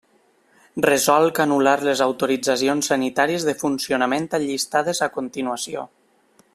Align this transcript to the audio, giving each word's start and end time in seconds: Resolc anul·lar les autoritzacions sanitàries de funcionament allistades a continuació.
Resolc 0.85 1.41
anul·lar 1.43 1.73
les 1.89 2.01
autoritzacions 2.05 2.89
sanitàries 2.93 3.45
de 3.51 3.55
funcionament 3.61 4.29
allistades 4.39 5.07
a 5.09 5.13
continuació. 5.19 5.87